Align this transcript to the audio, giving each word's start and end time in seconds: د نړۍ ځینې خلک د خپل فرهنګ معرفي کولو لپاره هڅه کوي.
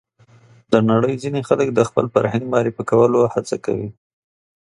د 0.71 0.73
نړۍ 0.91 1.13
ځینې 1.23 1.41
خلک 1.47 1.67
د 1.73 1.79
خپل 1.89 2.05
فرهنګ 2.13 2.43
معرفي 2.51 2.83
کولو 2.89 3.17
لپاره 3.21 3.33
هڅه 3.35 3.55
کوي. 3.65 3.89